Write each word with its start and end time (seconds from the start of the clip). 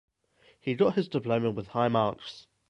He 0.59 0.73
got 0.73 0.95
his 0.95 1.07
diploma 1.07 1.51
with 1.51 1.67
high 1.67 1.87
marks. 1.87 2.47